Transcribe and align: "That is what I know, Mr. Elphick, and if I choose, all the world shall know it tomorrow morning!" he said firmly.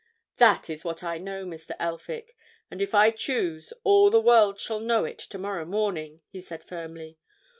"That 0.37 0.67
is 0.67 0.83
what 0.83 1.03
I 1.03 1.19
know, 1.19 1.45
Mr. 1.45 1.75
Elphick, 1.77 2.35
and 2.71 2.81
if 2.81 2.95
I 2.95 3.11
choose, 3.11 3.71
all 3.83 4.09
the 4.09 4.19
world 4.19 4.59
shall 4.59 4.79
know 4.79 5.05
it 5.05 5.19
tomorrow 5.19 5.63
morning!" 5.63 6.21
he 6.27 6.41
said 6.41 6.63
firmly. 6.63 7.19